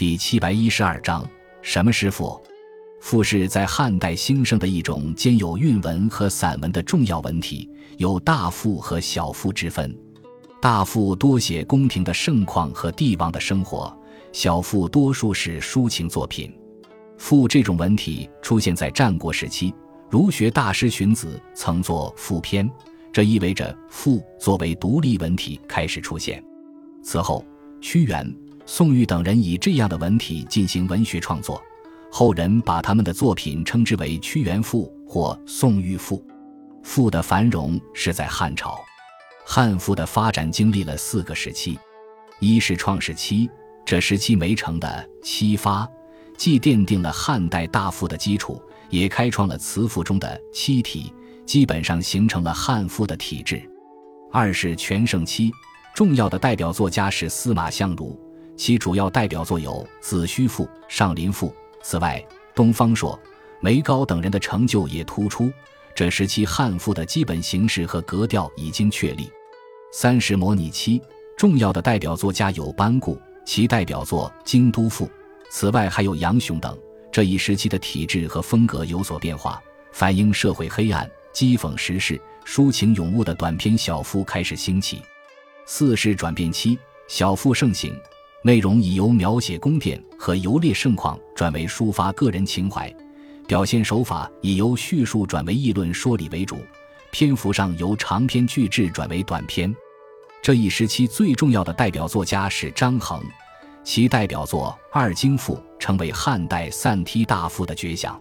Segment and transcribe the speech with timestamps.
[0.00, 1.28] 第七百一十二章：
[1.60, 2.42] 什么是赋？
[3.02, 9.94] 赋是在汉代兴盛的一种兼有韵文和散文的重要文体，有大赋和小赋之分。
[10.58, 13.94] 大赋多写宫廷的盛况和帝王的生活，
[14.32, 16.50] 小赋多数是抒情作品。
[17.18, 19.74] 赋这种文体出现在战国时期，
[20.08, 22.66] 儒学大师荀子曾作《赋篇》，
[23.12, 26.42] 这意味着赋作为独立文体开始出现。
[27.02, 27.44] 此后，
[27.82, 28.34] 屈原。
[28.72, 31.60] 宋玉等人以这样的文体进行文学创作，
[32.08, 36.24] 后人把他们的作品称之为屈原赋或宋玉赋。
[36.84, 38.78] 赋的繁荣是在汉朝，
[39.44, 41.76] 汉赋的发展经历了四个时期：
[42.38, 43.50] 一是创世期，
[43.84, 45.84] 这时期没成的七发，
[46.38, 51.12] 既奠定了汉代大赋的基础，也开创了词赋中的七体，
[51.44, 53.56] 基本上形成了汉赋的体制；
[54.30, 55.50] 二是全盛期，
[55.92, 58.16] 重要的代表作家是司马相如。
[58.60, 61.48] 其主要代表作有《子虚赋》《上林赋》。
[61.82, 62.22] 此外，
[62.54, 63.18] 东方朔、
[63.58, 65.50] 梅高等人的成就也突出。
[65.94, 69.30] 这时期汉赋的基本形式和格调已经确立。
[69.94, 71.00] 三是模拟期，
[71.38, 75.06] 重要的代表作家有班固，其代表作《京都赋》。
[75.50, 76.78] 此外，还有杨雄等。
[77.10, 79.58] 这一时期的体制和风格有所变化，
[79.90, 85.00] 反映社会黑暗、讥讽时事、抒情咏物的短篇小赋开始兴起。
[85.64, 87.98] 四是转变期，小赋盛行。
[88.42, 92.90] 内容已由描写宫殿和游猎盛况转为抒发个人情怀，
[93.46, 96.56] 表现手法已由叙述转为议论说理为主，
[97.10, 99.74] 篇幅上由长篇巨制转为短篇。
[100.40, 103.22] 这一时期最重要的代表作家是张衡，
[103.84, 108.18] 其代表作《二京赋》成为汉代散梯大赋的绝响。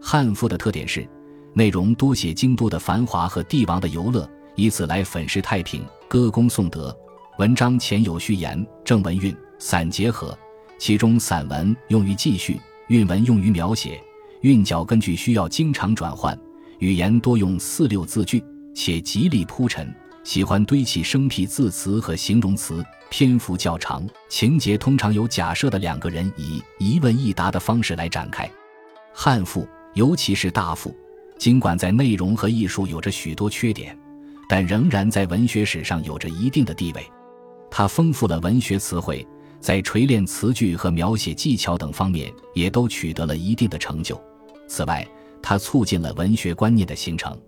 [0.00, 1.04] 汉赋的特点是，
[1.52, 6.96] 内容多写京都的繁华和帝王的游乐，以此来粉饰太平、歌功颂德。
[7.40, 9.36] 文章前有序言，正文韵。
[9.58, 10.36] 散结合，
[10.78, 14.00] 其中散文用于记叙，韵文用于描写，
[14.42, 16.38] 韵脚根据需要经常转换，
[16.78, 18.42] 语言多用四六字句，
[18.74, 19.92] 且极力铺陈，
[20.22, 28.48] 喜欢堆砌生僻字词和形容词，篇幅较长，情节通常由假设的两个人以一问一答的方式来展开。
[29.12, 30.96] 汉赋，尤其是大赋，
[31.36, 33.98] 尽管在内容和艺术有着许多缺点，
[34.48, 37.04] 但仍然在文学史上有着一定的地位。
[37.70, 39.26] 它丰富了文学词汇。
[39.60, 44.20] 在锤炼词句和描写技巧等方面，也都取得了一定的成就。
[44.66, 45.06] 此外，
[45.42, 47.38] 它促进了文学观念的形成。